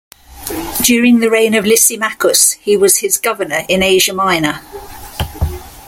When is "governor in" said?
3.17-3.83